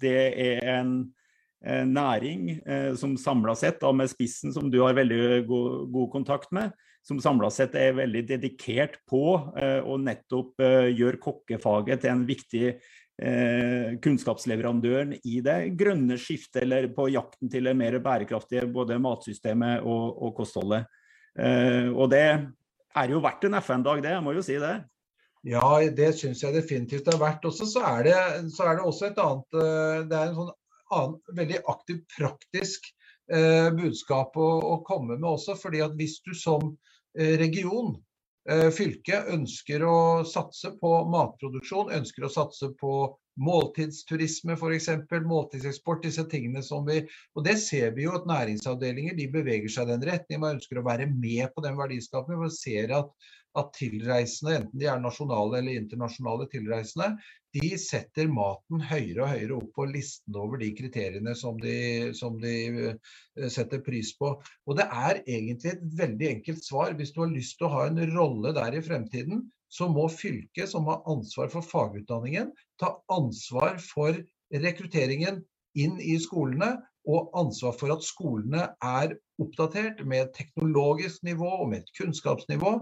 [0.00, 0.94] Det er en
[1.92, 2.48] næring
[2.96, 7.20] som samla sett, da, med spissen som du har veldig god, god kontakt med, som
[7.20, 9.24] samla sett er veldig dedikert på
[9.58, 16.62] eh, å nettopp eh, gjøre kokkefaget til en viktig eh, kunnskapsleverandøren i det grønne skiftet,
[16.62, 20.88] eller på jakten til det mer bærekraftige både matsystemet og, og kostholdet.
[21.32, 24.10] Og det er jo verdt en FN-dag, det.
[24.12, 24.74] Jeg må jo si det.
[25.48, 25.64] Ja,
[25.96, 27.46] det syns jeg definitivt det er verdt.
[27.48, 28.16] Også så er det,
[28.52, 29.56] så er det også et annet
[30.10, 30.50] Det er en sånn
[30.92, 32.88] annen, veldig aktiv, praktisk
[33.32, 35.56] eh, budskap å, å, komme med også.
[35.60, 36.74] fordi at hvis du som
[37.14, 37.96] region,
[38.48, 39.96] eh, fylke, ønsker å
[40.28, 42.94] satse på matproduksjon, ønsker å satse på
[43.40, 44.88] måltidsturisme f.eks.,
[45.24, 46.98] måltidseksport, disse tingene som vi
[47.34, 50.40] Og det ser vi jo at næringsavdelinger de beveger seg i den retning.
[50.40, 52.42] Man ønsker å være med på den verdiskapingen.
[52.44, 53.08] Man ser at
[53.58, 57.10] at tilreisende, enten de er nasjonale eller internasjonale tilreisende,
[57.52, 61.76] de setter maten høyere og høyere opp på listen over de kriteriene som de,
[62.16, 62.54] som de
[62.94, 64.32] eh, setter pris på.
[64.66, 66.94] Og det er egentlig et veldig enkelt svar.
[66.96, 70.68] Hvis du har lyst til å ha en rolle der i fremtiden, så må fylket,
[70.68, 74.16] som har ansvar for fagutdanningen, ta ansvar for
[74.52, 75.40] rekrutteringen
[75.74, 76.76] inn i skolene
[77.08, 82.74] og ansvar for at skolene er oppdatert med et teknologisk nivå og med et kunnskapsnivå.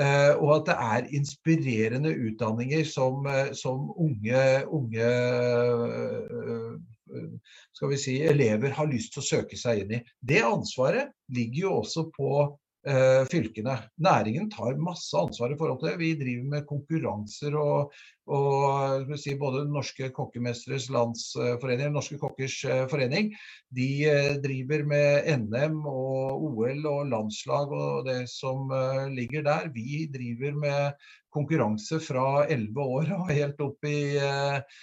[0.00, 6.72] Eh, og at det er inspirerende utdanninger som, eh, som unge, unge eh,
[7.74, 10.02] skal vi si, elever har lyst til å søke seg inn i.
[10.18, 12.32] Det ansvaret ligger jo også på
[13.28, 13.74] fylkene.
[14.00, 15.98] Næringen tar masse ansvar i forhold til det.
[16.00, 17.90] Vi driver med konkurranser og,
[18.30, 23.32] og si, både Norske kokkemestres landsforening, Norske kokkers eh, forening,
[23.74, 29.72] de eh, driver med NM og OL og landslag og det som eh, ligger der.
[29.74, 34.80] Vi driver med konkurranse fra 11 år og helt opp i eh,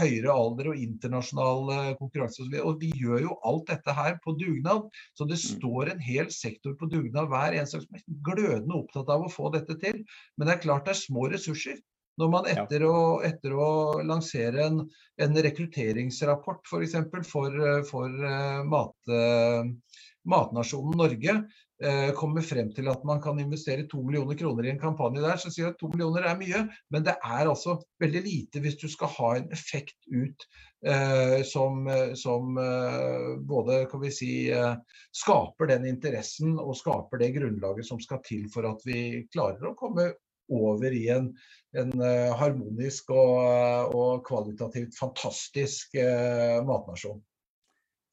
[0.00, 2.46] høyere alder og internasjonal eh, konkurranse.
[2.62, 4.90] Og vi gjør jo alt dette her på dugnad.
[5.18, 5.46] Så det mm.
[5.54, 9.32] står en hel sektor på dugnad hver eneste dag som er glødende opptatt av å
[9.32, 10.02] få dette til.
[10.36, 11.78] Men det er klart det er små ressurser.
[12.20, 12.96] Når man etter, å,
[13.26, 13.68] etter å
[14.06, 14.82] lansere en,
[15.18, 16.70] en rekrutteringsrapport f.eks.
[16.70, 20.00] For, eksempel, for, for uh, mat, uh,
[20.30, 21.40] matnasjonen Norge,
[21.82, 25.40] Eh, kommer frem til at man kan investere to millioner kroner i en kampanje der,
[25.42, 26.60] så sier jeg at to millioner er mye,
[26.94, 30.46] men det er altså veldig lite hvis du skal ha en effekt ut
[30.86, 37.32] eh, som, som eh, både kan vi si, eh, skaper den interessen og skaper det
[37.40, 40.12] grunnlaget som skal til for at vi klarer å komme
[40.52, 41.30] over i en,
[41.78, 47.22] en uh, harmonisk og, og, kvalitativt fantastisk uh, matnasjon.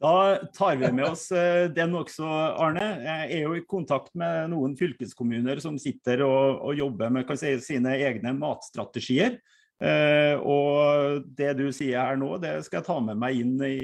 [0.01, 2.87] Da tar vi med oss eh, den også, Arne.
[3.05, 7.51] Jeg er jo i kontakt med noen fylkeskommuner som sitter og, og jobber med si,
[7.61, 9.37] sine egne matstrategier.
[9.81, 13.79] Uh, og det du sier her nå, det skal jeg ta med meg inn i,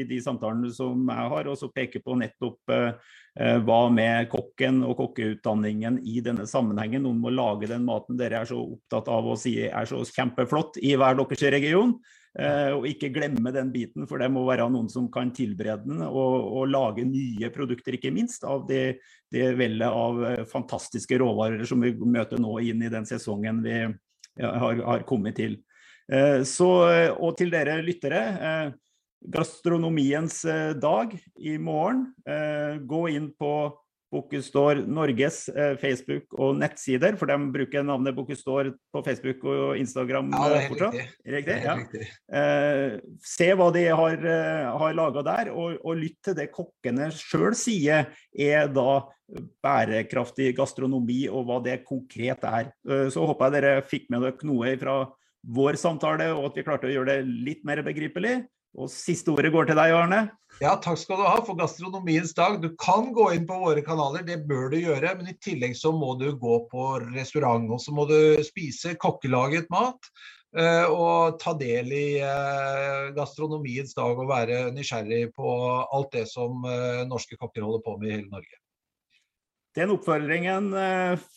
[0.00, 3.12] i de samtalene som jeg har, og så peke på nettopp uh,
[3.62, 7.04] hva med kokken og kokkeutdanningen i denne sammenhengen.
[7.06, 10.80] Noen må lage den maten dere er så opptatt av å si er så kjempeflott
[10.82, 11.94] i hver deres region.
[12.38, 16.34] Og ikke glemme den biten, for det må være noen som kan tilberede den og,
[16.60, 18.98] og lage nye produkter, ikke minst, av det,
[19.32, 20.20] det vellet av
[20.50, 23.80] fantastiske råvarer som vi møter nå inn i den sesongen vi,
[24.42, 25.58] har, har kommet til.
[26.08, 26.68] Eh, så,
[27.18, 28.22] og til dere lyttere.
[28.38, 28.68] Eh,
[29.34, 32.06] gastronomiens eh, dag i morgen.
[32.88, 33.52] Gå inn på
[34.12, 35.42] Bookestore Norges
[35.82, 40.70] Facebook og nettsider, for de bruker navnet Bookestore på Facebook og Instagram ja, det er
[40.70, 40.96] fortsatt.
[40.96, 41.34] Riktig.
[41.34, 41.58] riktig?
[41.66, 41.76] Ja.
[41.82, 42.06] Riktig.
[42.40, 42.96] Eh,
[43.34, 44.26] se hva de har,
[44.80, 48.88] har laga der, og, og, lytt til det kokkene sjøl sier er da
[49.64, 52.70] bærekraftig gastronomi, og hva det konkret er.
[52.88, 54.98] Eh, så håper jeg dere fikk med dere noe fra
[55.58, 58.40] vår samtale, og at vi klarte å gjøre det litt mer begripelig.
[58.78, 60.20] Og siste ordet går til deg, Arne.
[60.62, 62.58] Ja, takk skal du ha for gastronomiens dag.
[62.62, 65.14] Du kan gå inn på våre kanaler, det bør du gjøre.
[65.18, 69.70] Men i tillegg så må du gå på restaurant, og så må du spise kokkelaget
[69.74, 70.10] mat.
[70.56, 75.50] Eh, og ta del i eh, gastronomiens dag og være nysgjerrig på
[75.84, 76.64] alt det som
[77.10, 78.62] norske kokker holder på med i hele Norge.
[79.76, 80.72] Den oppfordringen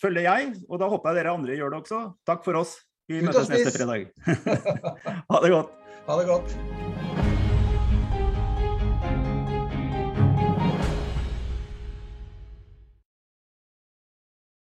[0.01, 2.01] følger jeg, og da håper jeg dere andre gjør det også.
[2.25, 2.79] Takk for oss.
[3.11, 4.07] Vi møtes neste fredag.
[5.35, 5.75] ha det godt.
[6.07, 7.30] Ha det godt.